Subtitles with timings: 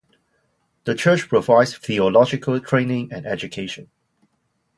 [0.85, 3.91] The church provides theological training and education.